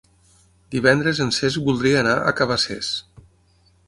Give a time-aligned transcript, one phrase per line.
[0.75, 2.91] Divendres en Cesc voldria anar a Cabacés.